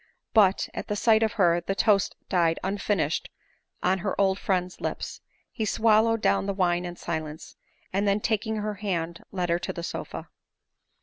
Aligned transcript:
But, 0.33 0.67
at 0.73 0.89
sight 0.97 1.21
of 1.21 1.33
her 1.33 1.61
the 1.61 1.75
toast 1.75 2.15
died 2.27 2.59
unfinished 2.63 3.29
on 3.83 3.99
her 3.99 4.19
old 4.19 4.39
friend's 4.39 4.81
lips; 4.81 5.21
he 5.51 5.63
swallowed 5.63 6.21
down 6.23 6.47
the 6.47 6.55
wine 6.55 6.85
in 6.85 6.95
silence, 6.95 7.55
and 7.93 8.07
then 8.07 8.19
taking 8.19 8.55
her 8.55 8.73
hand 8.81 9.21
led 9.31 9.49
her 9.49 9.59
to 9.59 9.71
the 9.71 9.83
sofa. 9.83 10.29